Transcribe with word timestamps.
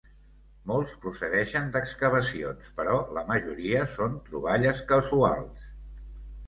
Molts 0.69 0.95
procedeixen 1.03 1.69
d'excavacions, 1.75 2.73
però 2.81 2.97
la 3.19 3.25
majoria 3.29 3.85
són 3.99 4.21
troballes 4.33 4.85
casuals. 4.95 5.75